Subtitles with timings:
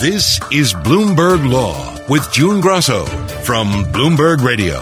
[0.00, 3.04] This is Bloomberg Law with June Grosso
[3.44, 4.80] from Bloomberg Radio.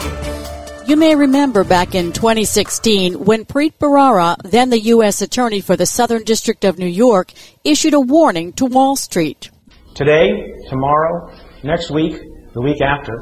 [0.87, 5.21] You may remember back in 2016 when Preet Bharara, then the U.S.
[5.21, 7.33] Attorney for the Southern District of New York,
[7.65, 9.51] issued a warning to Wall Street.
[9.97, 12.17] Today, tomorrow, next week,
[12.53, 13.13] the week after,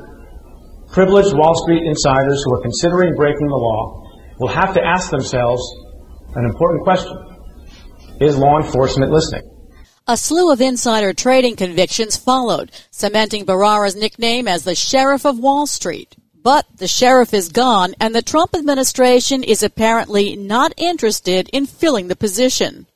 [0.92, 4.02] privileged Wall Street insiders who are considering breaking the law
[4.38, 5.62] will have to ask themselves
[6.34, 7.16] an important question.
[8.20, 9.55] Is law enforcement listening?
[10.09, 15.66] A slew of insider trading convictions followed, cementing Bharara's nickname as the Sheriff of Wall
[15.66, 16.15] Street.
[16.45, 22.07] But the sheriff is gone, and the Trump administration is apparently not interested in filling
[22.07, 22.87] the position.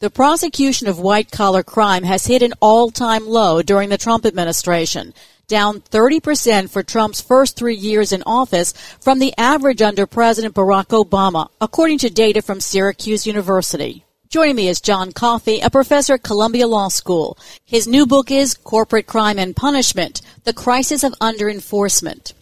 [0.00, 4.26] The prosecution of white collar crime has hit an all time low during the Trump
[4.26, 5.14] administration,
[5.46, 10.88] down 30% for Trump's first three years in office from the average under President Barack
[10.88, 14.04] Obama, according to data from Syracuse University.
[14.28, 17.38] Joining me is John Coffee, a professor at Columbia Law School.
[17.64, 22.34] His new book is Corporate Crime and Punishment, The Crisis of Under-Enforcement.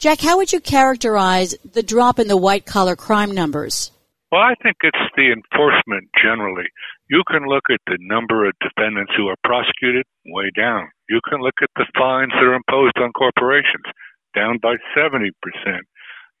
[0.00, 3.92] Jack, how would you characterize the drop in the white collar crime numbers?
[4.32, 6.66] Well, I think it's the enforcement generally.
[7.08, 10.88] You can look at the number of defendants who are prosecuted, way down.
[11.08, 13.86] You can look at the fines that are imposed on corporations,
[14.34, 15.30] down by 70%.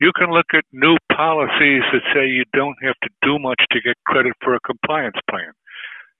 [0.00, 3.82] You can look at new policies that say you don't have to do much to
[3.82, 5.50] get credit for a compliance plan.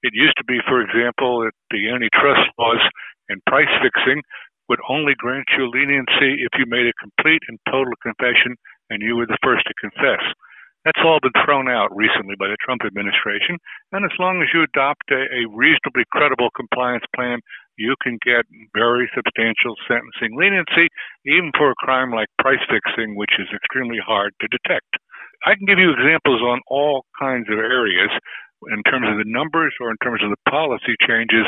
[0.02, 2.82] It used to be, for example, that the antitrust laws
[3.28, 4.22] and price fixing
[4.68, 8.58] would only grant you leniency if you made a complete and total confession
[8.90, 10.26] and you were the first to confess.
[10.84, 13.58] That's all been thrown out recently by the Trump administration.
[13.92, 17.40] And as long as you adopt a, a reasonably credible compliance plan,
[17.78, 18.44] you can get
[18.74, 20.90] very substantial sentencing leniency,
[21.24, 24.98] even for a crime like price fixing, which is extremely hard to detect.
[25.46, 28.10] I can give you examples on all kinds of areas
[28.74, 31.46] in terms of the numbers or in terms of the policy changes,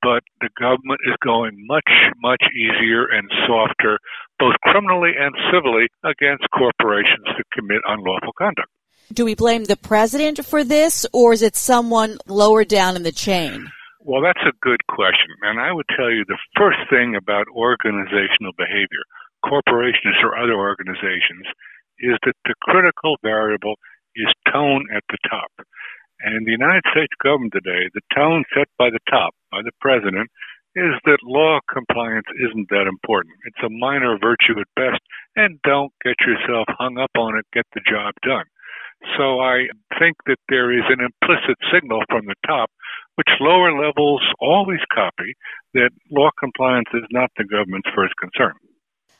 [0.00, 1.92] but the government is going much,
[2.24, 3.98] much easier and softer,
[4.38, 8.72] both criminally and civilly, against corporations that commit unlawful conduct.
[9.12, 13.12] Do we blame the president for this, or is it someone lower down in the
[13.12, 13.70] chain?
[14.06, 15.34] Well, that's a good question.
[15.42, 19.02] And I would tell you the first thing about organizational behavior,
[19.42, 21.42] corporations or other organizations,
[21.98, 23.74] is that the critical variable
[24.14, 25.50] is tone at the top.
[26.22, 30.30] And the United States government today, the tone set by the top, by the president,
[30.78, 33.34] is that law compliance isn't that important.
[33.42, 35.02] It's a minor virtue at best,
[35.34, 38.46] and don't get yourself hung up on it, get the job done.
[39.18, 39.66] So I
[39.98, 42.70] think that there is an implicit signal from the top
[43.16, 45.34] which lower levels always copy,
[45.74, 48.52] that law compliance is not the government's first concern.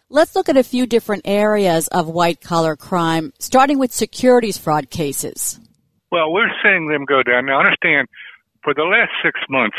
[0.08, 4.88] Let's look at a few different areas of white collar crime, starting with securities fraud
[4.88, 5.58] cases.
[6.12, 7.46] Well, we're seeing them go down.
[7.46, 8.06] Now, understand,
[8.62, 9.76] for the last six months,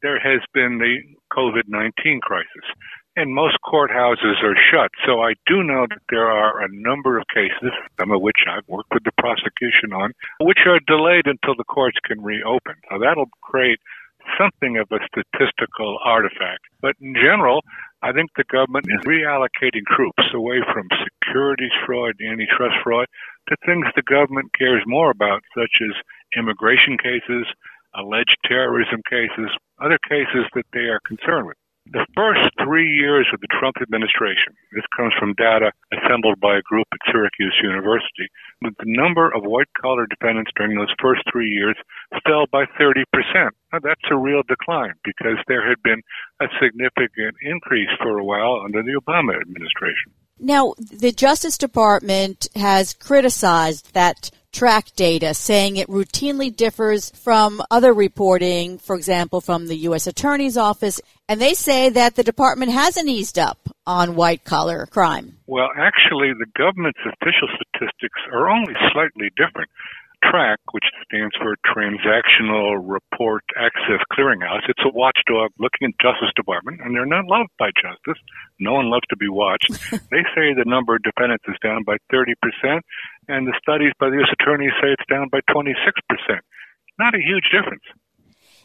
[0.00, 0.96] there has been the
[1.36, 2.64] COVID 19 crisis
[3.16, 4.90] and most courthouses are shut.
[5.06, 8.68] So I do know that there are a number of cases, some of which I've
[8.68, 12.74] worked with the prosecution on, which are delayed until the courts can reopen.
[12.90, 13.80] So that'll create
[14.38, 16.60] something of a statistical artifact.
[16.82, 17.62] But in general,
[18.02, 23.06] I think the government is reallocating troops away from securities fraud, antitrust fraud,
[23.48, 25.94] to things the government cares more about, such as
[26.36, 27.46] immigration cases,
[27.94, 29.48] alleged terrorism cases,
[29.80, 31.56] other cases that they are concerned with.
[31.92, 36.62] The first three years of the Trump administration, this comes from data assembled by a
[36.62, 38.26] group at Syracuse University,
[38.60, 41.76] the number of white collar defendants during those first three years
[42.26, 43.04] fell by 30%.
[43.72, 46.02] Now, that's a real decline because there had been
[46.40, 50.12] a significant increase for a while under the Obama administration.
[50.38, 57.92] Now, the Justice Department has criticized that TRAC data, saying it routinely differs from other
[57.92, 60.06] reporting, for example, from the U.S.
[60.06, 60.98] Attorney's Office.
[61.28, 65.36] And they say that the department hasn't eased up on white collar crime.
[65.46, 69.68] Well, actually, the government's official statistics are only slightly different.
[70.24, 74.64] TRAC, which stands for Transactional Report Access Clearinghouse.
[74.68, 78.20] It's a watchdog looking at Justice Department, and they're not loved by justice.
[78.58, 79.70] No one loves to be watched.
[80.10, 82.80] they say the number of defendants is down by 30%,
[83.28, 84.34] and the studies by the U.S.
[84.40, 85.74] attorneys say it's down by 26%.
[86.98, 87.82] Not a huge difference.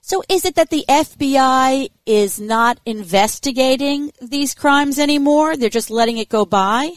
[0.02, 5.56] So is it that the FBI is not investigating these crimes anymore?
[5.56, 6.94] They're just letting it go by?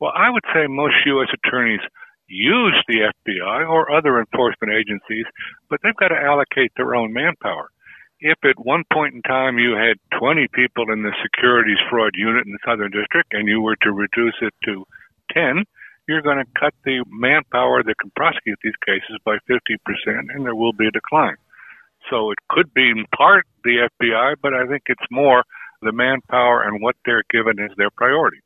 [0.00, 1.28] Well, I would say most U.S.
[1.32, 1.80] attorneys
[2.26, 5.26] use the FBI or other enforcement agencies,
[5.70, 7.70] but they've got to allocate their own manpower.
[8.18, 12.46] If at one point in time you had 20 people in the securities fraud unit
[12.46, 14.84] in the Southern District and you were to reduce it to
[15.32, 15.64] 10,
[16.08, 20.54] you're going to cut the manpower that can prosecute these cases by 50%, and there
[20.54, 21.36] will be a decline.
[22.10, 25.44] So it could be in part the FBI, but I think it's more
[25.82, 28.38] the manpower and what they're given as their priority.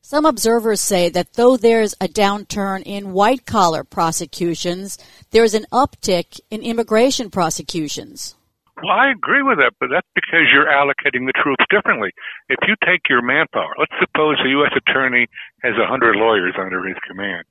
[0.00, 4.98] Some observers say that though there's a downturn in white collar prosecutions,
[5.30, 8.34] there's an uptick in immigration prosecutions.
[8.82, 12.10] Well, I agree with that, but that's because you're allocating the troops differently.
[12.48, 14.72] If you take your manpower, let's suppose a U.S.
[14.74, 15.28] attorney
[15.62, 17.44] has 100 lawyers under his command,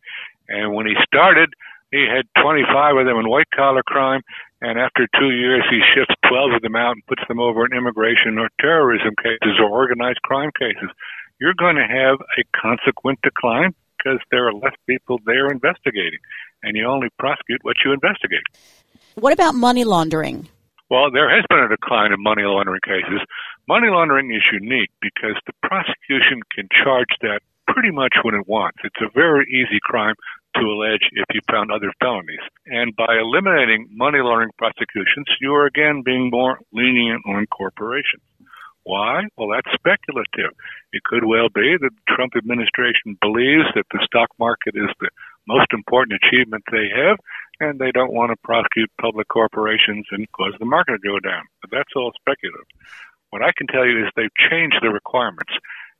[0.50, 1.54] and when he started,
[1.92, 4.22] he had 25 of them in white collar crime,
[4.62, 7.78] and after two years, he shifts 12 of them out and puts them over in
[7.78, 10.90] immigration or terrorism cases or organized crime cases
[11.40, 16.20] you're going to have a consequent decline because there are less people there investigating,
[16.64, 18.44] and you only prosecute what you investigate.
[19.16, 20.48] What about money laundering?
[20.90, 23.22] Well, there has been a decline in money laundering cases.
[23.68, 28.78] Money laundering is unique because the prosecution can charge that pretty much when it wants.
[28.84, 30.16] It's a very easy crime
[30.56, 32.44] to allege if you found other felonies.
[32.68, 38.22] And by eliminating money laundering prosecutions, you are again being more lenient on corporations.
[38.84, 39.24] Why?
[39.38, 40.52] Well, that's speculative.
[40.92, 45.10] It could well be that the Trump administration believes that the stock market is the
[45.48, 47.18] most important achievement they have,
[47.60, 51.44] and they don't want to prosecute public corporations and cause the market to go down.
[51.62, 52.68] But that's all speculative.
[53.30, 55.52] What I can tell you is they've changed the requirements,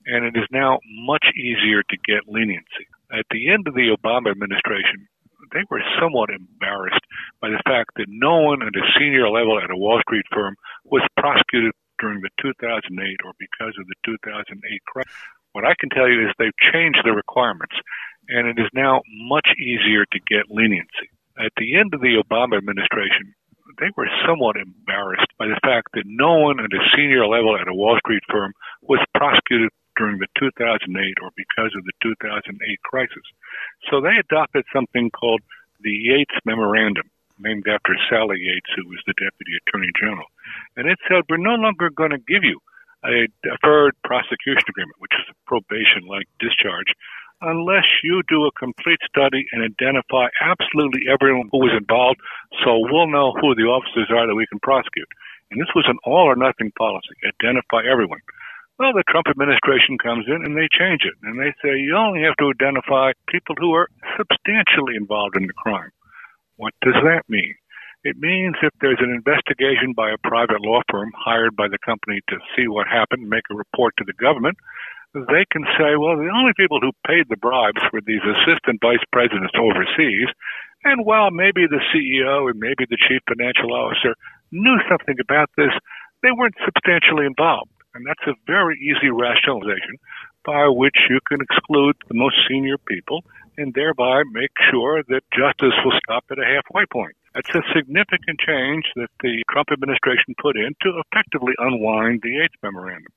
[0.06, 2.88] and it is now much easier to get leniency.
[3.12, 5.08] At the end of the Obama administration,
[5.52, 7.04] they were somewhat embarrassed
[7.42, 10.56] by the fact that no one at a senior level at a Wall Street firm
[10.86, 12.92] was prosecuted during the 2008
[13.26, 15.14] or because of the 2008 crisis.
[15.54, 17.76] What I can tell you is they've changed the requirements,
[18.28, 21.10] and it is now much easier to get leniency.
[21.38, 23.34] At the end of the Obama administration,
[23.80, 27.68] they were somewhat embarrassed by the fact that no one at a senior level at
[27.68, 30.90] a Wall Street firm was prosecuted during the 2008
[31.22, 33.26] or because of the 2008 crisis.
[33.90, 35.42] So they adopted something called
[35.82, 37.10] the Yates Memorandum,
[37.40, 40.26] named after Sally Yates, who was the Deputy Attorney General.
[40.78, 42.60] And it said, we're no longer going to give you
[43.06, 46.92] a deferred prosecution agreement, which is a probation like discharge,
[47.42, 52.20] unless you do a complete study and identify absolutely everyone who was involved
[52.64, 55.08] so we'll know who the officers are that we can prosecute.
[55.52, 58.24] And this was an all or nothing policy, identify everyone.
[58.80, 61.14] Well, the Trump administration comes in and they change it.
[61.22, 65.54] And they say you only have to identify people who are substantially involved in the
[65.54, 65.92] crime.
[66.56, 67.54] What does that mean?
[68.04, 72.20] It means if there's an investigation by a private law firm hired by the company
[72.28, 74.58] to see what happened and make a report to the government,
[75.14, 79.04] they can say, well, the only people who paid the bribes were these assistant vice
[79.14, 80.28] presidents overseas.
[80.84, 84.16] And while maybe the CEO and maybe the chief financial officer
[84.52, 85.72] knew something about this,
[86.24, 87.72] they weren't substantially involved.
[87.96, 89.96] And that's a very easy rationalization
[90.44, 93.24] by which you can exclude the most senior people
[93.56, 97.16] and thereby make sure that justice will stop at a halfway point.
[97.34, 102.54] That's a significant change that the Trump administration put in to effectively unwind the Yates
[102.62, 103.10] memorandum.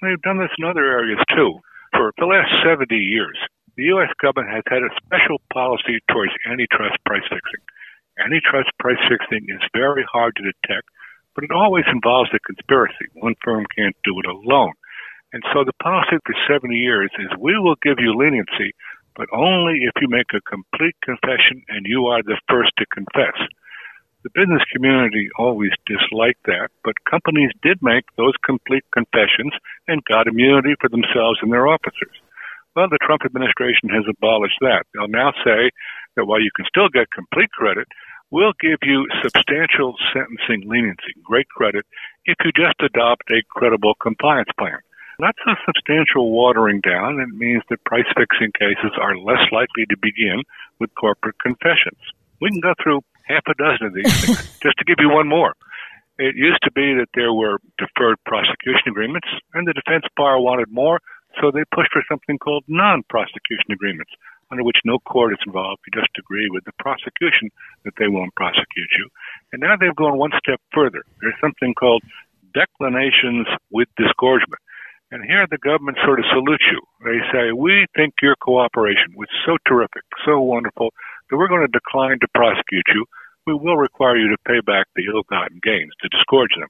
[0.00, 1.60] And they've done this in other areas too.
[1.92, 3.36] For the last 70 years,
[3.76, 4.08] the U.S.
[4.16, 7.64] government has had a special policy towards antitrust price fixing.
[8.16, 10.88] Antitrust price fixing is very hard to detect,
[11.34, 13.12] but it always involves a conspiracy.
[13.20, 14.72] One firm can't do it alone.
[15.32, 18.72] And so the policy for 70 years is we will give you leniency
[19.20, 23.36] but only if you make a complete confession and you are the first to confess.
[24.24, 29.52] The business community always disliked that, but companies did make those complete confessions
[29.86, 32.16] and got immunity for themselves and their officers.
[32.74, 34.88] Well, the Trump administration has abolished that.
[34.96, 35.68] They'll now say
[36.16, 37.88] that while you can still get complete credit,
[38.32, 41.84] we'll give you substantial sentencing leniency, great credit,
[42.24, 44.80] if you just adopt a credible compliance plan.
[45.20, 47.20] That's a substantial watering down.
[47.20, 50.42] It means that price fixing cases are less likely to begin
[50.78, 52.00] with corporate confessions.
[52.40, 54.58] We can go through half a dozen of these things.
[54.64, 55.54] Just to give you one more.
[56.18, 60.68] It used to be that there were deferred prosecution agreements, and the defense bar wanted
[60.68, 61.00] more,
[61.40, 64.10] so they pushed for something called non prosecution agreements,
[64.50, 65.80] under which no court is involved.
[65.86, 67.48] You just agree with the prosecution
[67.84, 69.08] that they won't prosecute you.
[69.52, 71.04] And now they've gone one step further.
[71.20, 72.02] There's something called
[72.52, 74.60] declinations with disgorgement.
[75.10, 76.80] And here the government sort of salutes you.
[77.02, 80.94] They say, we think your cooperation was so terrific, so wonderful,
[81.28, 83.04] that we're going to decline to prosecute you,
[83.46, 86.68] we will require you to pay back the ill-gotten gains, to disgorge them.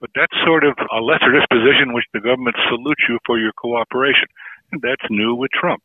[0.00, 4.28] But that's sort of a lesser disposition which the government salutes you for your cooperation.
[4.72, 5.82] And that's new with Trump.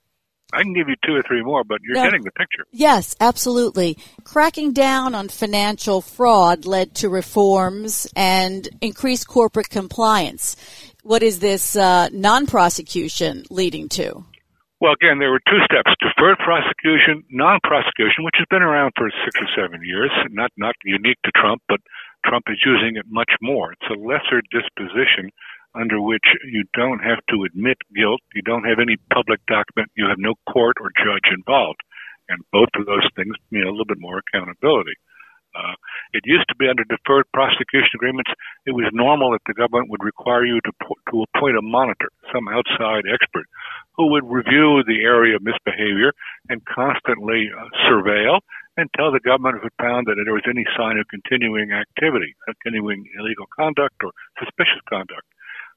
[0.52, 2.66] I can give you two or three more, but you're getting the picture.
[2.72, 3.98] Yes, absolutely.
[4.24, 10.56] Cracking down on financial fraud led to reforms and increased corporate compliance.
[11.04, 14.26] What is this uh, non prosecution leading to?
[14.82, 19.36] Well, again, there were two steps: deferred prosecution, non-prosecution, which has been around for six
[19.40, 21.80] or seven years, not not unique to Trump, but
[22.26, 23.74] Trump is using it much more.
[23.74, 25.32] It's a lesser disposition
[25.76, 30.08] under which you don't have to admit guilt, you don't have any public document, you
[30.08, 31.80] have no court or judge involved,
[32.28, 34.96] and both of those things mean a little bit more accountability.
[35.56, 35.74] Uh,
[36.14, 38.32] it used to be under deferred prosecution agreements,
[38.66, 40.72] it was normal that the government would require you to,
[41.10, 43.46] to appoint a monitor, some outside expert,
[43.98, 46.14] who would review the area of misbehavior
[46.50, 48.40] and constantly uh, surveil
[48.78, 52.36] and tell the government if it found that there was any sign of continuing activity,
[52.46, 55.28] continuing illegal conduct or suspicious conduct.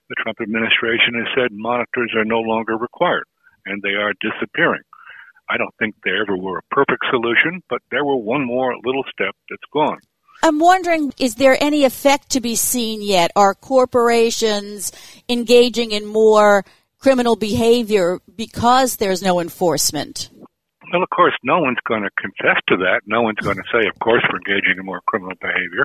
[0.09, 3.25] The Trump administration has said monitors are no longer required
[3.67, 4.85] and they are disappearing.
[5.52, 9.04] I don't think they ever were a perfect solution, but there were one more little
[9.12, 9.99] step that's gone.
[10.42, 13.30] I'm wondering, is there any effect to be seen yet?
[13.37, 14.92] Are corporations
[15.28, 16.64] engaging in more
[16.99, 20.30] criminal behavior because there's no enforcement?
[20.90, 23.02] Well, of course, no one's going to confess to that.
[23.06, 25.85] No one's going to say, of course, we're engaging in more criminal behavior.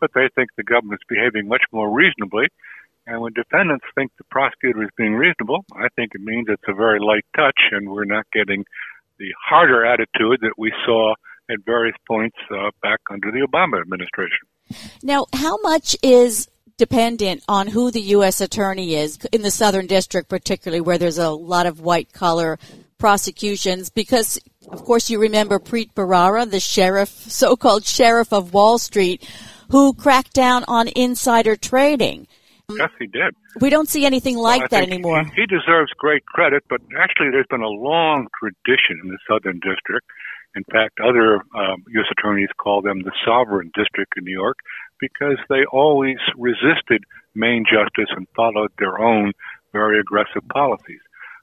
[0.00, 2.46] But they think the government's behaving much more reasonably.
[3.06, 6.74] And when defendants think the prosecutor is being reasonable, I think it means it's a
[6.74, 8.64] very light touch and we're not getting
[9.18, 11.14] the harder attitude that we saw
[11.50, 14.46] at various points uh, back under the Obama administration.
[15.02, 18.40] Now, how much is dependent on who the U.S.
[18.40, 22.58] attorney is in the Southern District, particularly where there's a lot of white collar
[22.98, 23.90] prosecutions?
[23.90, 29.28] Because, of course, you remember Preet Bharara, the sheriff, so called sheriff of Wall Street,
[29.70, 32.26] who cracked down on insider trading.
[32.70, 33.34] Yes, he did.
[33.60, 35.24] We don't see anything like well, that anymore.
[35.24, 39.60] He, he deserves great credit, but actually, there's been a long tradition in the Southern
[39.60, 40.06] District.
[40.56, 42.06] In fact, other um, U.S.
[42.10, 44.58] attorneys call them the sovereign district in New York
[45.00, 47.04] because they always resisted
[47.34, 49.32] Main justice and followed their own
[49.72, 51.00] very aggressive policies.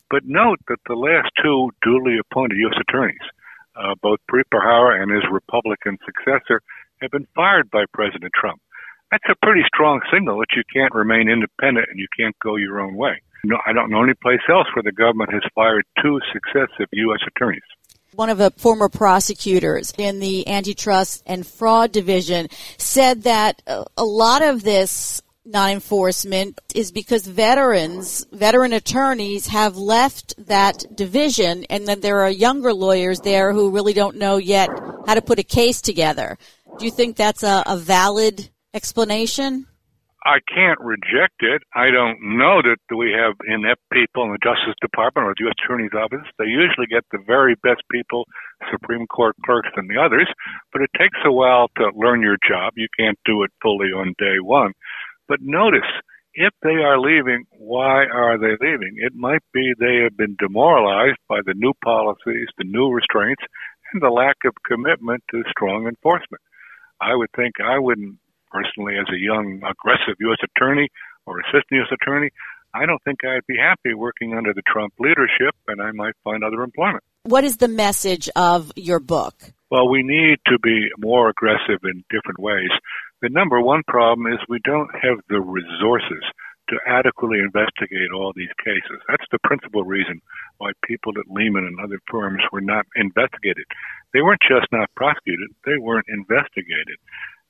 [0.10, 2.80] But note that the last two duly appointed U.S.
[2.80, 3.28] attorneys,
[3.76, 6.62] uh, both Preet Bharara and his Republican successor,
[7.02, 8.62] have been fired by President Trump
[9.12, 12.80] that's a pretty strong signal that you can't remain independent and you can't go your
[12.80, 13.22] own way.
[13.44, 17.20] No, I don't know any place else where the government has fired two successive U.S.
[17.28, 17.62] attorneys.
[18.14, 24.42] One of the former prosecutors in the antitrust and fraud division said that a lot
[24.42, 32.22] of this non-enforcement is because veterans, veteran attorneys have left that division and then there
[32.22, 34.70] are younger lawyers there who really don't know yet
[35.08, 36.38] how to put a case together.
[36.78, 39.68] Do you think that's a, a valid explanation?
[40.24, 41.64] I can't reject it.
[41.74, 45.58] I don't know that we have inept people in the Justice Department or the U.S.
[45.58, 46.28] Attorney's Office.
[46.38, 48.26] They usually get the very best people,
[48.70, 50.30] Supreme Court clerks and the others,
[50.72, 52.74] but it takes a while to learn your job.
[52.78, 54.74] You can't do it fully on day one.
[55.28, 55.90] But notice,
[56.36, 58.98] if they are leaving, why are they leaving?
[58.98, 63.44] It might be they have been demoralized by the new policies, the new restraints,
[63.92, 66.42] and the lack of commitment to strong enforcement.
[67.02, 68.20] I would think I wouldn't
[68.52, 70.40] personally as a young, aggressive U.S.
[70.44, 70.90] attorney
[71.26, 71.92] or assistant U.S.
[71.92, 72.30] attorney,
[72.74, 76.44] I don't think I'd be happy working under the Trump leadership, and I might find
[76.44, 77.04] other employment.
[77.24, 79.36] What is the message of your book?
[79.70, 82.72] Well, we need to be more aggressive in different ways.
[83.22, 86.24] The number one problem is we don't have the resources
[86.70, 89.04] to adequately investigate all these cases.
[89.08, 90.22] That's the principal reason
[90.58, 93.66] why people at Lehman and other firms were not investigated.
[94.14, 96.98] They weren't just not prosecuted, they weren't investigated.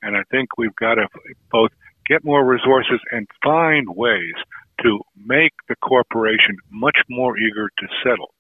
[0.01, 1.08] And I think we've got to
[1.51, 1.72] both
[2.08, 4.36] get more resources and find ways
[4.84, 8.34] to make the corporation much more eager to settle.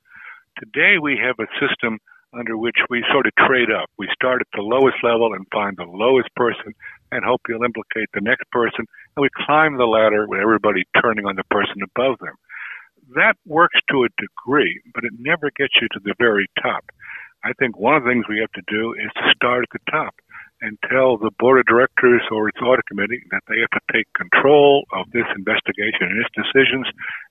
[0.57, 1.99] Today we have a system
[2.33, 3.89] under which we sort of trade up.
[3.97, 6.73] We start at the lowest level and find the lowest person
[7.11, 8.85] and hope you'll implicate the next person.
[9.15, 12.35] And we climb the ladder with everybody turning on the person above them.
[13.15, 16.85] That works to a degree, but it never gets you to the very top.
[17.43, 19.91] I think one of the things we have to do is to start at the
[19.91, 20.15] top
[20.61, 24.07] and tell the board of directors or its audit committee that they have to take
[24.13, 26.85] control of this investigation and its decisions,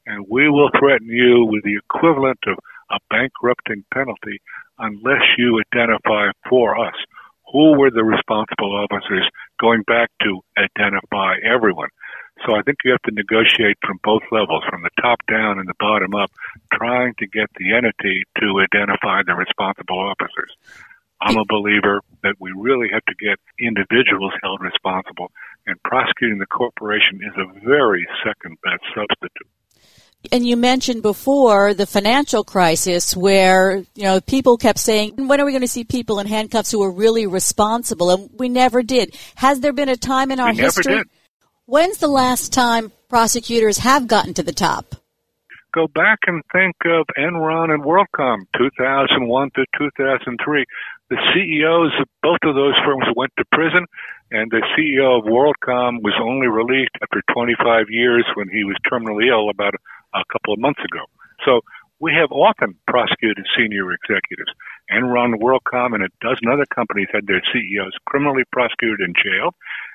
[0.06, 2.58] and we will threaten you with the equivalent of
[2.90, 4.42] a bankrupting penalty
[4.78, 6.94] unless you identify for us
[7.52, 9.28] who were the responsible officers
[9.60, 11.88] going back to identify everyone.
[12.46, 15.68] So I think you have to negotiate from both levels, from the top down and
[15.68, 16.30] the bottom up,
[16.72, 20.56] trying to get the entity to identify the responsible officers.
[21.22, 25.30] I'm a believer that we really have to get individuals held responsible,
[25.66, 29.48] and prosecuting the corporation is a very second best substitute.
[30.32, 35.46] And you mentioned before the financial crisis where, you know, people kept saying, when are
[35.46, 38.10] we going to see people in handcuffs who are really responsible?
[38.10, 39.16] And we never did.
[39.36, 41.02] Has there been a time in our we history?
[41.64, 44.94] When's the last time prosecutors have gotten to the top?
[45.72, 50.64] Go back and think of Enron and WorldCom, 2001 to 2003.
[51.10, 53.86] The CEOs of both of those firms went to prison,
[54.32, 59.30] and the CEO of WorldCom was only released after 25 years when he was terminally
[59.30, 59.74] ill about
[60.12, 61.06] a couple of months ago.
[61.46, 61.60] So
[62.00, 64.50] we have often prosecuted senior executives.
[64.90, 69.54] Enron, WorldCom, and a dozen other companies had their CEOs criminally prosecuted and jailed.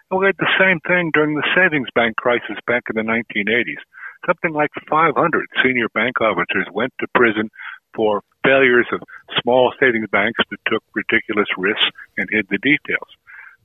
[0.09, 3.83] And we had the same thing during the savings bank crisis back in the 1980s.
[4.25, 7.49] Something like 500 senior bank officers went to prison
[7.95, 9.01] for failures of
[9.41, 11.85] small savings banks that took ridiculous risks
[12.17, 13.09] and hid the details.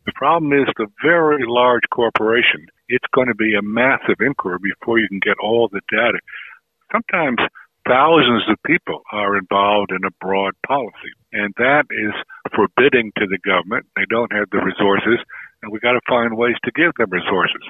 [0.07, 4.99] The problem is the very large corporation, it's going to be a massive inquiry before
[4.99, 6.19] you can get all the data.
[6.91, 7.39] Sometimes
[7.87, 12.15] thousands of people are involved in a broad policy, and that is
[12.55, 13.87] forbidding to the government.
[13.95, 15.21] They don't have the resources,
[15.63, 17.63] and we've got to find ways to give them resources.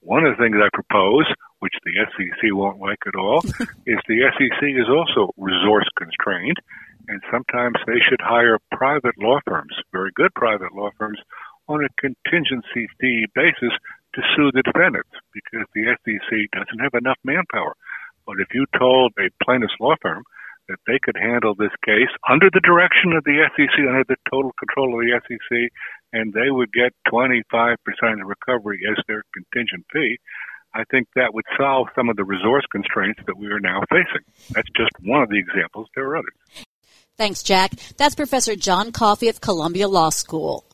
[0.00, 1.26] One of the things I propose,
[1.60, 3.40] which the SEC won't like at all,
[3.86, 6.56] is the SEC is also resource constrained,
[7.08, 11.18] and sometimes they should hire private law firms, very good private law firms,
[11.68, 13.72] on a contingency fee basis
[14.14, 17.76] to sue the defendants because the SEC doesn't have enough manpower.
[18.26, 20.24] But if you told a plaintiff's law firm
[20.68, 24.52] that they could handle this case under the direction of the SEC, under the total
[24.58, 25.70] control of the SEC,
[26.12, 27.76] and they would get 25%
[28.20, 30.18] of recovery as their contingent fee,
[30.74, 34.24] I think that would solve some of the resource constraints that we are now facing.
[34.50, 35.88] That's just one of the examples.
[35.94, 36.34] There are others.
[37.16, 37.72] Thanks, Jack.
[37.96, 40.64] That's Professor John Coffee of Columbia Law School.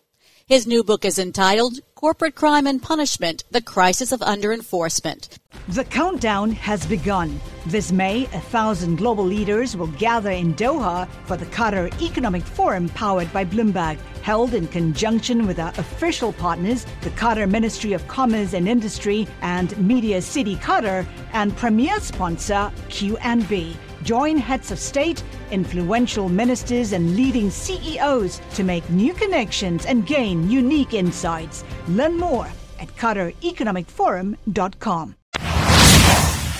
[0.48, 5.40] His new book is entitled Corporate Crime and Punishment The Crisis of Underenforcement.
[5.70, 7.40] The countdown has begun.
[7.66, 12.88] This May, a thousand global leaders will gather in Doha for the Qatar Economic Forum
[12.90, 18.52] powered by Bloomberg, held in conjunction with our official partners, the Qatar Ministry of Commerce
[18.52, 23.74] and Industry and Media City Qatar, and premier sponsor QNB.
[24.06, 30.48] Join heads of state, influential ministers, and leading CEOs to make new connections and gain
[30.48, 31.64] unique insights.
[31.88, 32.46] Learn more
[32.78, 35.16] at QatarEconomicForum.com.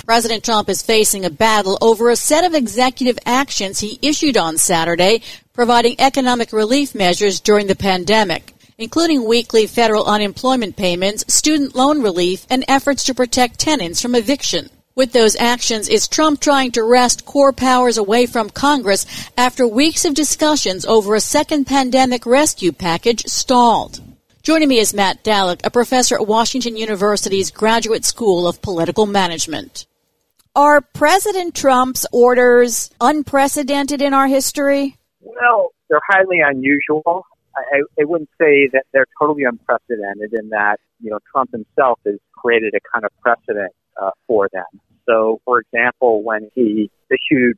[0.04, 4.58] President Trump is facing a battle over a set of executive actions he issued on
[4.58, 12.02] Saturday, providing economic relief measures during the pandemic, including weekly federal unemployment payments, student loan
[12.02, 14.68] relief, and efforts to protect tenants from eviction.
[14.96, 19.04] With those actions, is Trump trying to wrest core powers away from Congress
[19.36, 24.00] after weeks of discussions over a second pandemic rescue package stalled?
[24.42, 29.84] Joining me is Matt Dallek, a professor at Washington University's Graduate School of Political Management.
[30.54, 34.96] Are President Trump's orders unprecedented in our history?
[35.20, 37.26] Well, they're highly unusual.
[37.54, 42.16] I, I wouldn't say that they're totally unprecedented in that, you know, Trump himself has
[42.32, 44.64] created a kind of precedent uh, for them.
[45.08, 47.56] So, for example, when he issued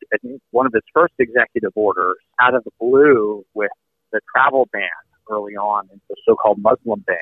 [0.50, 3.70] one of his first executive orders out of the blue with
[4.12, 4.88] the travel ban
[5.30, 7.16] early on, the so-called Muslim ban,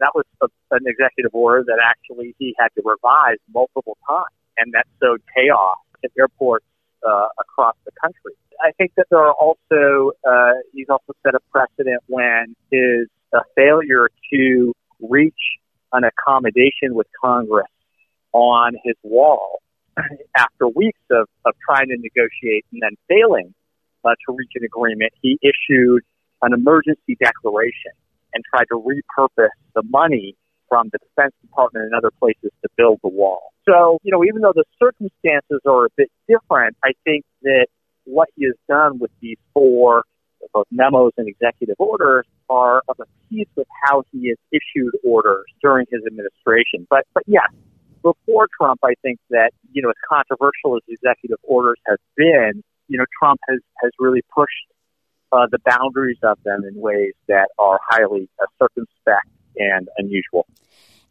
[0.00, 4.72] that was a, an executive order that actually he had to revise multiple times, and
[4.74, 6.66] that sowed chaos at airports
[7.06, 8.32] uh, across the country.
[8.62, 13.40] I think that there are also uh, he's also set a precedent when his uh,
[13.56, 15.32] failure to reach
[15.92, 17.68] an accommodation with Congress
[18.34, 19.62] on his wall
[20.36, 23.54] after weeks of, of trying to negotiate and then failing
[24.04, 26.02] uh, to reach an agreement, he issued
[26.42, 27.92] an emergency declaration
[28.34, 30.36] and tried to repurpose the money
[30.68, 33.52] from the Defense Department and other places to build the wall.
[33.66, 37.68] So, you know, even though the circumstances are a bit different, I think that
[38.04, 40.02] what he has done with these four
[40.52, 45.44] both memos and executive orders are of a piece with how he has issued orders
[45.62, 46.86] during his administration.
[46.90, 47.48] But, but yes,
[48.04, 52.98] before Trump, I think that, you know, as controversial as executive orders have been, you
[52.98, 54.52] know, Trump has, has really pushed
[55.32, 60.46] uh, the boundaries of them in ways that are highly uh, circumspect and unusual.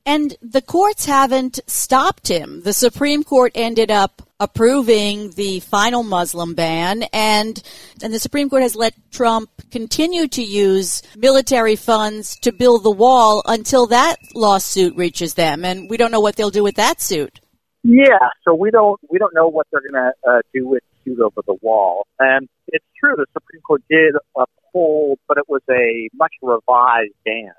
[0.05, 2.61] And the courts haven't stopped him.
[2.63, 7.63] The Supreme Court ended up approving the final Muslim ban and
[8.03, 12.91] and the Supreme Court has let Trump continue to use military funds to build the
[12.91, 16.99] wall until that lawsuit reaches them and we don't know what they'll do with that
[16.99, 17.39] suit.
[17.83, 21.21] Yeah, so we don't we don't know what they're going to uh, do with suit
[21.21, 22.05] over the wall.
[22.19, 27.53] And it's true the Supreme Court did uphold but it was a much revised ban,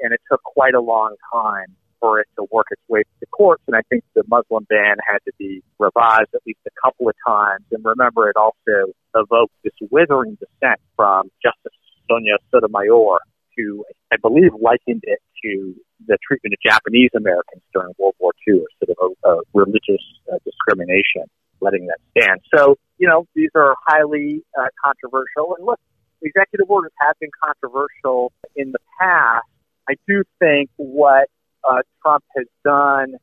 [0.00, 1.76] and it took quite a long time
[2.06, 3.62] for it to work its way to the courts.
[3.66, 7.14] And I think the Muslim ban had to be revised at least a couple of
[7.26, 7.64] times.
[7.72, 11.74] And remember, it also evoked this withering dissent from Justice
[12.08, 13.18] Sonia Sotomayor,
[13.56, 15.74] who I believe likened it to
[16.06, 20.04] the treatment of Japanese Americans during World War II, or sort of a, a religious
[20.32, 21.26] uh, discrimination,
[21.60, 22.40] letting that stand.
[22.54, 25.56] So, you know, these are highly uh, controversial.
[25.56, 25.80] And look,
[26.22, 29.46] executive orders have been controversial in the past.
[29.88, 31.28] I do think what
[31.68, 33.14] uh, Trump has done,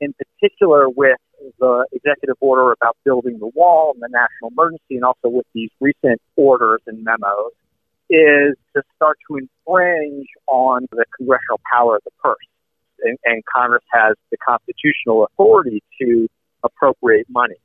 [0.00, 1.18] in particular with
[1.58, 5.70] the executive order about building the wall and the national emergency, and also with these
[5.80, 7.52] recent orders and memos,
[8.10, 12.36] is to start to infringe on the congressional power of the purse.
[13.02, 16.28] And, and Congress has the constitutional authority to
[16.62, 17.56] appropriate money.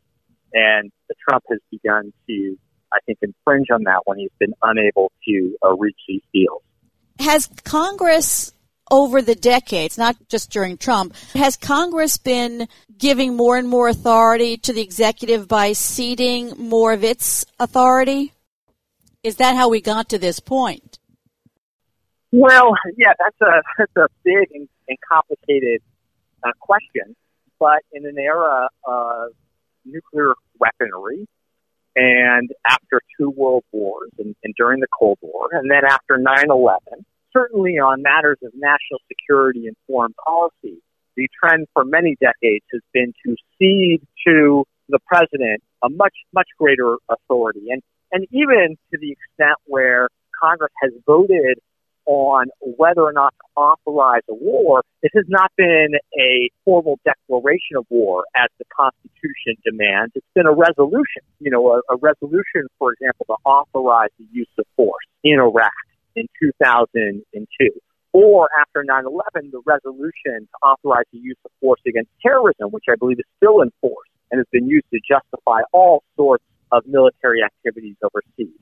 [0.54, 0.91] And
[1.28, 2.58] Trump has begun to,
[2.93, 6.62] I think, infringe on that when he's been unable to uh, reach these deals.
[7.20, 8.54] Has Congress
[8.91, 14.58] over the decades, not just during Trump, has Congress been giving more and more authority
[14.58, 18.34] to the executive by ceding more of its authority?
[19.23, 21.00] Is that how we got to this point?
[22.32, 25.82] Well, yeah, that's a that's a big and, and complicated
[26.43, 27.15] uh, question.
[27.60, 29.32] But in an era of
[29.86, 31.28] nuclear weaponry,
[31.95, 36.78] and after two world wars, and, and during the Cold War, and then after 9/11,
[37.38, 40.82] certainly on matters of national security and foreign policy,
[41.15, 46.47] the trend for many decades has been to cede to the president a much much
[46.58, 47.67] greater authority.
[47.71, 50.08] And and even to the extent where
[50.41, 51.60] Congress has voted
[52.06, 57.76] on whether or not to authorize a war, it has not been a formal declaration
[57.76, 60.13] of war as the Constitution demands.
[60.15, 64.47] It's been a resolution, you know, a, a resolution, for example, to authorize the use
[64.58, 65.73] of force in Iraq
[66.18, 67.70] in 2002.
[68.14, 72.96] Or after 9-11, the resolution to authorize the use of force against terrorism, which I
[72.96, 77.44] believe is still in force and has been used to justify all sorts of military
[77.44, 78.58] activities overseas.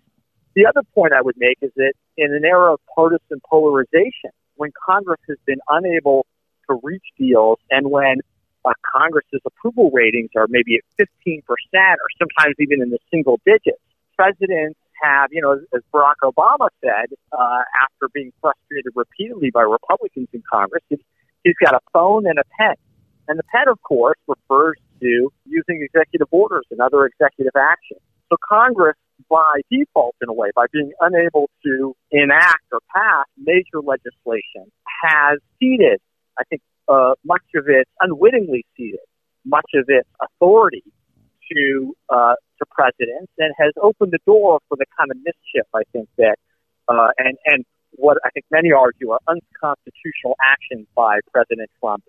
[0.56, 4.72] The other point I would make is that in an era of partisan polarization, when
[4.86, 6.26] Congress has been unable
[6.70, 8.20] to reach deals and when
[8.64, 13.82] uh, Congress's approval ratings are maybe at 15% or sometimes even in the single digits,
[14.16, 19.62] presidents have, you know, as, as Barack Obama said, uh, after being frustrated repeatedly by
[19.62, 22.76] Republicans in Congress, he's got a phone and a pen.
[23.28, 27.98] And the pen, of course, refers to using executive orders and other executive action.
[28.30, 28.98] So Congress,
[29.30, 34.72] by default in a way, by being unable to enact or pass major legislation,
[35.04, 36.00] has ceded,
[36.40, 39.00] I think, uh, much of its, unwittingly ceded,
[39.46, 40.84] much of its authority
[41.52, 45.84] to uh, to presidents and has opened the door for the kind of mischief I
[45.92, 46.38] think that
[46.88, 52.04] uh, and and what I think many argue are unconstitutional actions by President Trump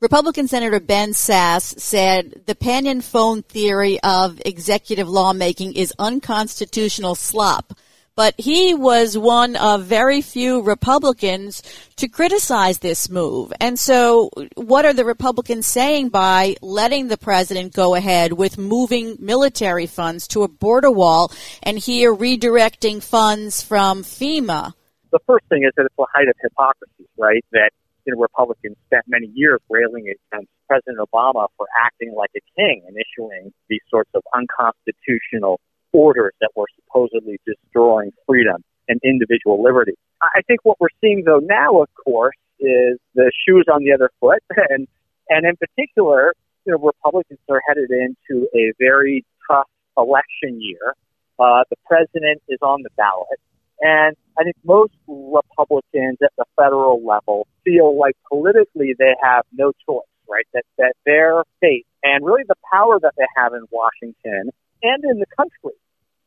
[0.00, 7.72] Republican Senator Ben Sasse said the pen-and-phone theory of executive lawmaking is unconstitutional slop.
[8.18, 11.62] But he was one of very few Republicans
[11.98, 13.52] to criticize this move.
[13.60, 19.18] And so what are the Republicans saying by letting the president go ahead with moving
[19.20, 21.30] military funds to a border wall
[21.62, 24.74] and here redirecting funds from FEMA?
[25.12, 27.44] The first thing is that it's a height of hypocrisy, right?
[27.52, 27.70] That
[28.04, 32.96] Republican Republicans spent many years railing against President Obama for acting like a king and
[32.96, 35.60] issuing these sorts of unconstitutional
[35.92, 39.94] orders that were supposedly destroying freedom and individual liberty.
[40.22, 44.10] I think what we're seeing though now, of course, is the shoes on the other
[44.20, 44.88] foot, and
[45.28, 50.94] and in particular, you know, Republicans are headed into a very tough election year.
[51.38, 53.38] Uh, the president is on the ballot.
[53.80, 59.72] And I think most Republicans at the federal level feel like politically they have no
[59.88, 60.46] choice, right?
[60.52, 64.50] That, that their fate and really the power that they have in Washington
[64.82, 65.76] and in the country,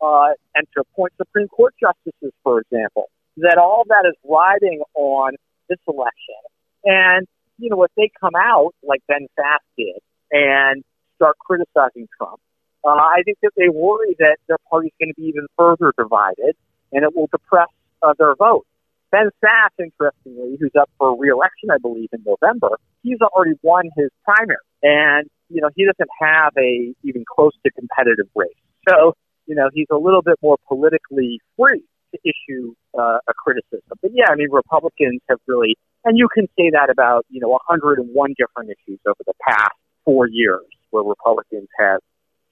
[0.01, 5.33] uh, and to appoint Supreme Court justices, for example, that all that is riding on
[5.69, 6.41] this election.
[6.83, 10.83] And, you know, if they come out like Ben Sasse did and
[11.15, 12.39] start criticizing Trump,
[12.83, 16.55] uh, I think that they worry that their party's going to be even further divided
[16.91, 17.69] and it will depress
[18.01, 18.65] uh, their vote.
[19.11, 24.09] Ben Sasse, interestingly, who's up for re-election, I believe, in November, he's already won his
[24.23, 28.49] primary, and you know he doesn't have a even close to competitive race.
[28.87, 29.13] So
[29.45, 31.83] you know he's a little bit more politically free
[32.13, 33.97] to issue uh, a criticism.
[34.01, 37.49] But yeah, I mean Republicans have really, and you can say that about you know
[37.49, 41.99] 101 different issues over the past four years, where Republicans have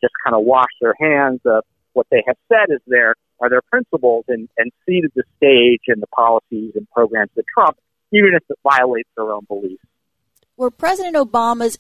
[0.02, 3.62] just kind of washed their hands of what they have said is their are their
[3.62, 7.78] principles and, and ceded the stage and the policies and programs to Trump,
[8.12, 9.84] even if it violates their own beliefs.
[10.58, 11.78] Were President Obama's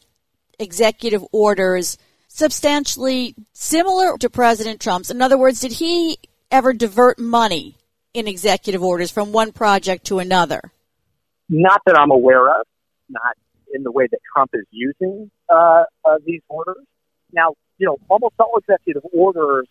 [0.59, 5.09] executive orders substantially similar to President Trump's?
[5.09, 6.19] In other words, did he
[6.51, 7.75] ever divert money
[8.13, 10.71] in executive orders from one project to another?
[11.47, 12.65] Not that I'm aware of,
[13.09, 13.35] not
[13.73, 16.85] in the way that Trump is using uh, uh, these orders.
[17.31, 19.67] Now, you know, almost all executive orders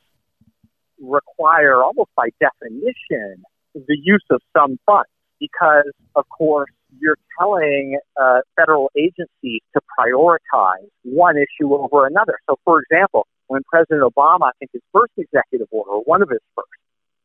[1.01, 6.70] require, almost by definition, the use of some funds because, of course,
[7.01, 12.38] you're telling a federal agency to prioritize one issue over another.
[12.48, 16.31] So, for example, when President Obama, I think his first executive order, or one of
[16.31, 16.68] his first,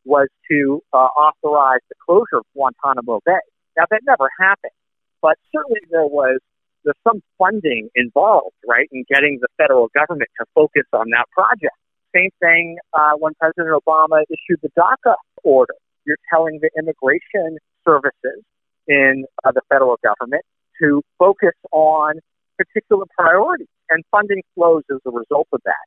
[0.05, 3.39] was to uh, authorize the closure of Guantanamo Bay.
[3.77, 4.75] Now, that never happened,
[5.21, 6.39] but certainly there was
[6.83, 11.75] there's some funding involved, right, in getting the federal government to focus on that project.
[12.13, 15.73] Same thing uh, when President Obama issued the DACA order.
[16.05, 18.43] You're telling the immigration services
[18.87, 20.43] in uh, the federal government
[20.81, 22.19] to focus on
[22.57, 25.85] particular priorities, and funding flows as a result of that.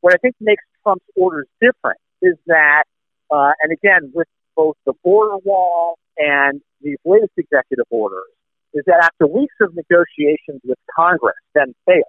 [0.00, 2.84] What I think makes Trump's orders different is that,
[3.30, 8.30] uh, and again, with both the border wall and these latest executive orders,
[8.74, 12.04] is that after weeks of negotiations with Congress then failed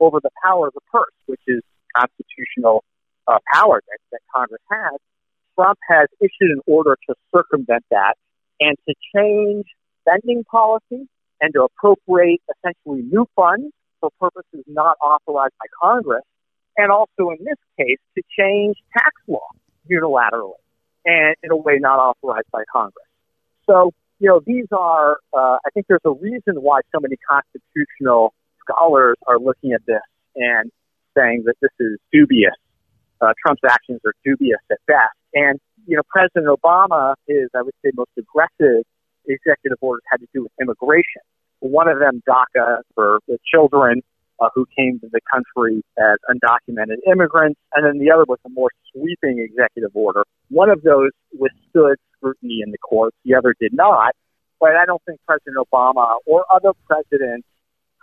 [0.00, 1.62] over the power of the purse, which is
[1.96, 2.84] constitutional
[3.26, 5.00] uh, power that, that Congress has,
[5.54, 8.14] Trump has issued an order to circumvent that
[8.60, 9.66] and to change
[10.02, 11.08] spending policy
[11.40, 16.24] and to appropriate essentially new funds for purposes not authorized by Congress,
[16.76, 19.48] and also in this case to change tax law
[19.90, 20.52] unilaterally
[21.04, 23.06] and in a way not authorized by Congress.
[23.66, 28.34] So, you know, these are, uh, I think there's a reason why so many constitutional
[28.60, 30.02] scholars are looking at this
[30.36, 30.70] and
[31.16, 32.54] saying that this is dubious.
[33.20, 35.16] Uh, Trump's actions are dubious at best.
[35.34, 38.84] And you know, President Obama, his, I would say, most aggressive
[39.26, 41.22] executive orders had to do with immigration.
[41.60, 44.02] One of them, DACA, for the children
[44.40, 48.50] uh, who came to the country as undocumented immigrants, and then the other was a
[48.50, 50.24] more sweeping executive order.
[50.50, 54.14] One of those withstood scrutiny in the courts, the other did not.
[54.60, 57.46] But I don't think President Obama or other presidents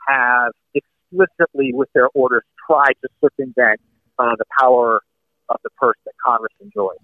[0.07, 3.81] have explicitly, with their orders, tried to circumvent
[4.17, 5.01] uh, the power
[5.49, 6.97] of the purse that Congress enjoys.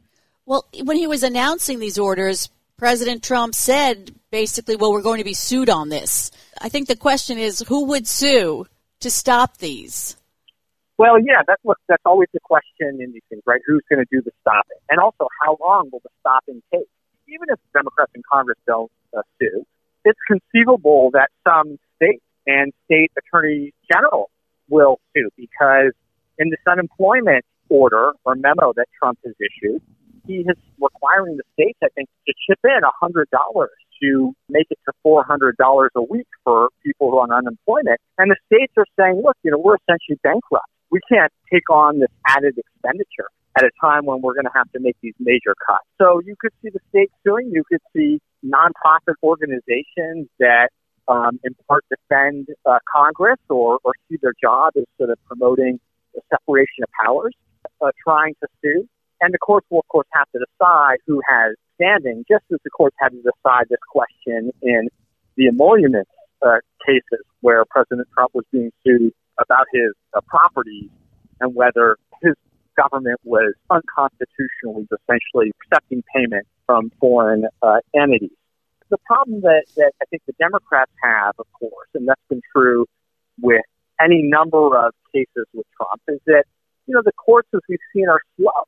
[0.45, 5.24] Well, when he was announcing these orders, President Trump said basically, well, we're going to
[5.24, 6.32] be sued on this.
[6.60, 8.65] I think the question is who would sue
[9.02, 10.17] to stop these?
[10.97, 13.62] Well, yeah, that's look, that's always the question in these things, right?
[13.65, 16.88] Who's going to do the stopping, and also how long will the stopping take?
[17.28, 19.65] Even if Democrats in Congress don't uh, sue,
[20.06, 24.30] it's conceivable that some states and state attorneys general
[24.69, 25.93] will sue because
[26.37, 29.81] in this unemployment order or memo that Trump has issued,
[30.27, 34.67] he is requiring the states, I think, to chip in a hundred dollars to make
[34.69, 37.99] it to four hundred dollars a week for people who are on unemployment.
[38.17, 40.67] And the states are saying, look, you know, we're essentially bankrupt.
[40.91, 44.71] We can't take on this added expenditure at a time when we're going to have
[44.71, 45.85] to make these major cuts.
[46.01, 47.51] So you could see the states suing.
[47.51, 50.69] You could see nonprofit organizations that
[51.07, 55.79] um, in part defend uh, Congress or, or see their job as sort of promoting
[56.30, 57.34] separation of powers,
[57.82, 58.88] uh, trying to sue.
[59.21, 62.69] And the courts will, of course, have to decide who has standing, just as the
[62.69, 64.89] courts had to decide this question in
[65.36, 66.08] the emolument
[66.45, 70.89] uh, cases where President Trump was being sued about his uh, properties
[71.39, 72.34] and whether his
[72.78, 78.32] government was unconstitutionally essentially accepting payment from foreign uh, entities.
[78.89, 82.86] The problem that, that I think the Democrats have, of course, and that's been true
[83.39, 83.63] with
[84.03, 86.45] any number of cases with Trump, is that,
[86.87, 88.65] you know, the courts, as we've seen, are slow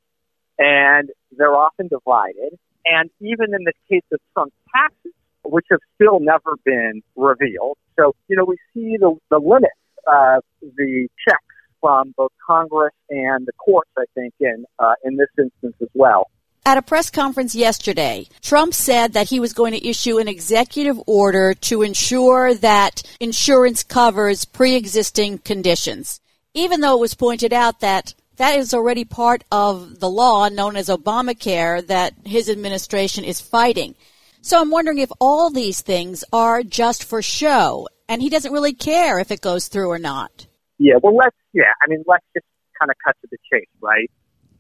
[0.60, 2.58] and they're often divided.
[2.86, 7.78] And even in the case of Trump's taxes, which have still never been revealed.
[8.00, 9.74] So, you know, we see the, the limits
[10.08, 11.44] of the checks
[11.82, 16.30] from both Congress and the courts, I think, in, uh, in this instance as well.
[16.66, 20.98] At a press conference yesterday, Trump said that he was going to issue an executive
[21.08, 26.22] order to ensure that insurance covers pre-existing conditions.
[26.54, 30.78] Even though it was pointed out that that is already part of the law known
[30.78, 33.94] as Obamacare that his administration is fighting.
[34.42, 38.74] So I'm wondering if all these things are just for show and he doesn't really
[38.74, 40.48] care if it goes through or not.
[40.78, 42.46] Yeah, well, let's, yeah, I mean, let's just
[42.80, 44.10] kind of cut to the chase, right?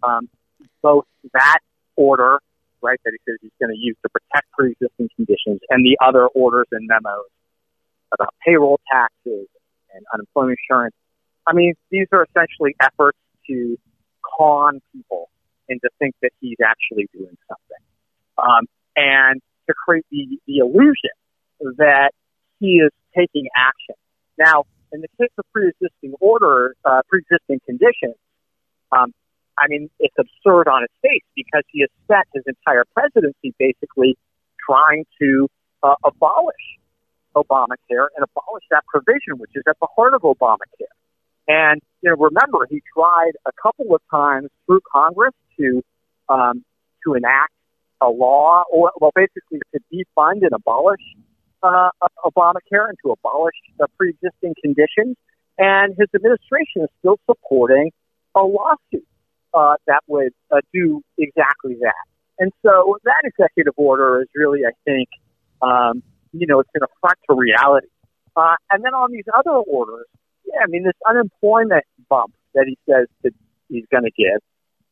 [0.03, 0.27] Um,
[0.81, 1.59] both that
[1.95, 2.39] order,
[2.81, 6.27] right, that he says he's going to use to protect pre-existing conditions and the other
[6.27, 7.29] orders and memos
[8.13, 9.47] about payroll taxes
[9.93, 10.95] and unemployment insurance.
[11.47, 13.77] I mean, these are essentially efforts to
[14.37, 15.29] con people
[15.69, 17.83] into to think that he's actually doing something,
[18.37, 21.15] um, and to create the, the illusion
[21.77, 22.11] that
[22.59, 23.95] he is taking action.
[24.37, 28.15] Now, in the case of pre-existing order, uh, pre-existing conditions,
[28.91, 29.13] um,
[29.57, 34.17] I mean, it's absurd on its face because he has spent his entire presidency basically
[34.65, 35.47] trying to
[35.83, 36.79] uh, abolish
[37.35, 40.93] Obamacare and abolish that provision, which is at the heart of Obamacare.
[41.47, 45.83] And you know, remember, he tried a couple of times through Congress to
[46.29, 46.63] um,
[47.05, 47.53] to enact
[48.01, 51.01] a law, or well, basically to defund and abolish
[51.61, 51.89] uh,
[52.25, 55.17] Obamacare and to abolish the pre-existing conditions.
[55.57, 57.91] And his administration is still supporting
[58.35, 59.05] a lawsuit
[59.53, 62.03] uh, that would uh, do exactly that.
[62.39, 65.09] And so that executive order is really, I think,
[65.61, 67.87] um, you know, it's an affront to reality.
[68.35, 70.07] Uh, and then on these other orders,
[70.45, 73.33] yeah, I mean, this unemployment bump that he says that
[73.69, 74.41] he's going to give,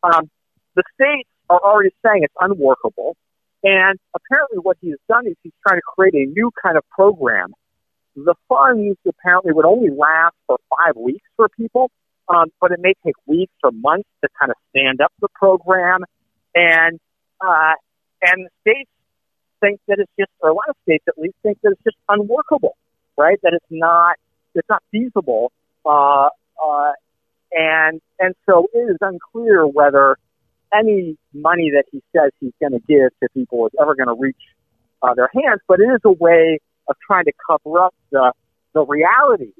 [0.04, 0.30] um,
[0.76, 3.16] the states are already saying it's unworkable.
[3.64, 6.84] And apparently, what he has done is he's trying to create a new kind of
[6.90, 7.54] program.
[8.16, 11.92] The funds apparently would only last for five weeks for people,
[12.32, 16.02] um, but it may take weeks or months to kind of stand up the program.
[16.56, 17.00] And
[17.40, 17.74] uh,
[18.22, 18.90] and the states
[19.60, 21.98] think that it's just, or a lot of states at least think that it's just
[22.10, 22.76] unworkable,
[23.18, 23.38] right?
[23.44, 24.16] That it's not
[24.56, 25.52] it's not feasible.
[25.86, 26.30] Uh,
[26.64, 26.92] uh,
[27.52, 30.18] and and so it is unclear whether
[30.74, 34.16] any money that he says he's going to give to people is ever going to
[34.20, 34.42] reach
[35.02, 35.60] uh, their hands.
[35.68, 38.32] But it is a way of trying to cover up the
[38.74, 39.52] the reality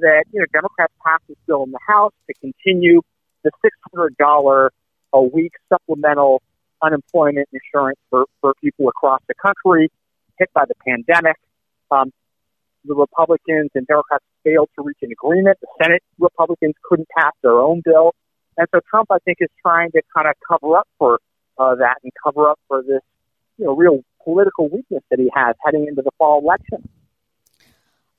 [0.00, 3.02] that you know Democrats passed this bill in the House to continue
[3.44, 4.72] the six hundred dollar
[5.12, 6.42] a week supplemental
[6.82, 9.90] unemployment insurance for for people across the country
[10.38, 11.36] hit by the pandemic.
[11.90, 12.12] Um,
[12.84, 15.58] the Republicans and Democrats failed to reach an agreement.
[15.60, 18.14] The Senate Republicans couldn't pass their own bill.
[18.56, 21.20] And so Trump, I think, is trying to kind of cover up for
[21.58, 23.02] uh, that and cover up for this,
[23.58, 26.88] you know, real political weakness that he has heading into the fall election.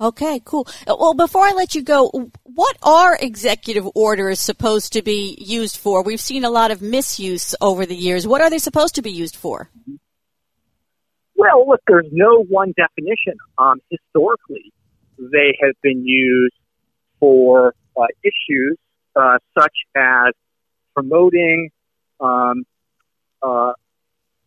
[0.02, 0.68] Okay, cool.
[0.88, 5.78] Uh, well, before I let you go, what are executive orders supposed to be used
[5.78, 6.02] for?
[6.02, 8.26] We've seen a lot of misuse over the years.
[8.26, 9.70] What are they supposed to be used for?
[11.36, 13.36] Well, look, there's no one definition.
[13.60, 14.74] Um, historically,
[15.20, 16.56] they have been used
[17.20, 18.78] for uh, issues
[19.16, 20.34] uh, such as
[20.96, 21.70] promoting
[22.20, 22.66] um,
[23.44, 23.74] uh,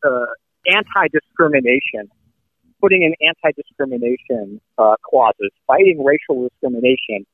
[0.04, 0.26] uh,
[0.66, 2.10] anti-discrimination,
[2.84, 7.24] putting in anti-discrimination uh, clauses, fighting racial discrimination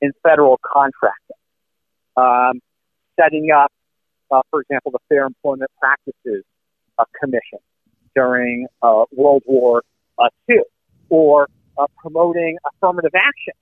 [0.00, 1.36] in federal contracting,
[2.16, 2.60] um,
[3.14, 3.70] setting up,
[4.32, 6.42] uh, for example, the Fair Employment Practices
[6.98, 7.60] uh, Commission
[8.16, 9.84] during uh, World War
[10.50, 10.56] II,
[11.08, 11.46] or
[11.98, 13.54] promoting affirmative action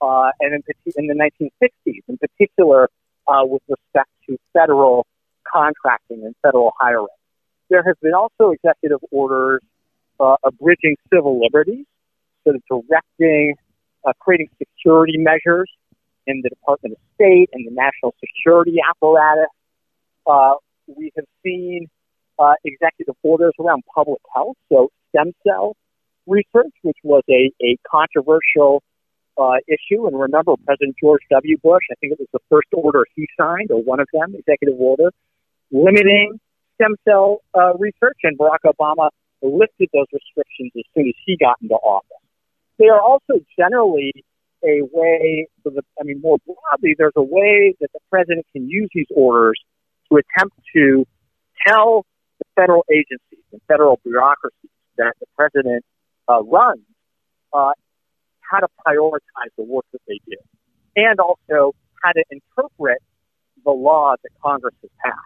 [0.00, 2.88] uh, and in, in the 1960s, in particular
[3.26, 5.06] uh, with respect to federal
[5.52, 7.08] contracting and federal hiring.
[7.68, 9.60] There have been also executive orders
[10.20, 11.86] uh, abridging civil liberties,
[12.44, 13.54] sort of directing,
[14.06, 15.70] uh, creating security measures
[16.26, 19.50] in the Department of State and the national security apparatus.
[20.26, 20.54] Uh,
[20.86, 21.88] we have seen
[22.38, 25.76] uh, executive orders around public health, so stem cell
[26.26, 28.82] research, which was a, a controversial
[29.38, 30.06] uh, issue.
[30.06, 31.56] And remember, President George W.
[31.62, 34.78] Bush, I think it was the first order he signed, or one of them, executive
[34.78, 35.10] order,
[35.70, 36.38] limiting
[36.74, 39.10] stem cell uh, research, and Barack Obama
[39.42, 42.24] lifted those restrictions as soon as he got into office.
[42.78, 44.12] They are also generally
[44.64, 48.68] a way, for the, I mean, more broadly, there's a way that the president can
[48.68, 49.60] use these orders
[50.10, 51.06] to attempt to
[51.66, 52.04] tell
[52.38, 55.84] the federal agencies and federal bureaucracies that the president
[56.28, 56.80] uh, runs
[57.52, 57.72] uh,
[58.40, 60.36] how to prioritize the work that they do,
[60.96, 62.98] and also how to interpret
[63.64, 65.16] the laws that Congress has passed.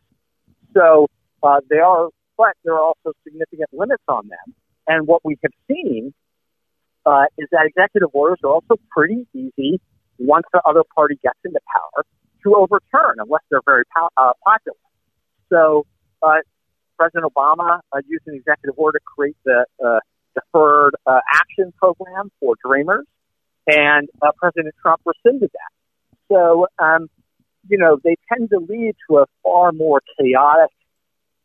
[0.74, 1.06] So
[1.42, 4.54] uh, they are, but there are also significant limits on them.
[4.86, 6.12] And what we have seen
[7.06, 9.80] uh, is that executive orders are also pretty easy
[10.18, 12.04] once the other party gets into power
[12.44, 14.76] to overturn, unless they're very uh, popular.
[15.50, 15.86] So
[16.22, 16.42] uh,
[16.98, 20.00] President Obama uh, used an executive order to create the uh,
[20.34, 23.06] deferred uh, action program for Dreamers
[23.66, 26.32] and uh, President Trump rescinded that.
[26.32, 27.08] So, um,
[27.68, 30.70] you know, they tend to lead to a far more chaotic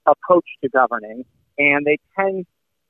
[0.08, 1.26] approach to governing,
[1.58, 2.46] and they tend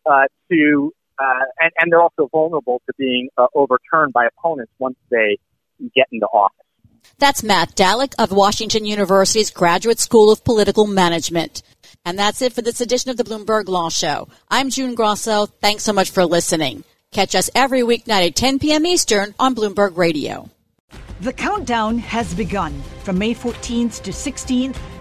[0.05, 4.97] uh, to, uh, and, and they're also vulnerable to being uh, overturned by opponents once
[5.09, 5.37] they
[5.95, 6.57] get into office.
[7.19, 11.63] That's Matt Dallek of Washington University's Graduate School of Political Management.
[12.05, 14.29] And that's it for this edition of the Bloomberg Law Show.
[14.49, 15.47] I'm June Grosso.
[15.47, 16.83] Thanks so much for listening.
[17.11, 18.85] Catch us every weeknight at 10 p.m.
[18.85, 20.49] Eastern on Bloomberg Radio.
[21.21, 22.79] The countdown has begun.
[23.03, 24.77] From May 14th to 16th,